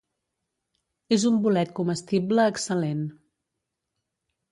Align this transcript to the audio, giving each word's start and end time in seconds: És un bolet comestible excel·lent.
És 1.17 1.25
un 1.29 1.35
bolet 1.43 1.73
comestible 1.79 2.47
excel·lent. 2.53 3.05